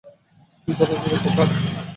[0.63, 1.47] কী ধরনের উপকার?